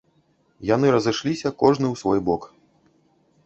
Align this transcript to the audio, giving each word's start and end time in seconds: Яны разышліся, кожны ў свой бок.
Яны 0.69 0.87
разышліся, 0.95 1.47
кожны 1.61 1.87
ў 1.93 2.03
свой 2.05 2.19
бок. 2.31 2.51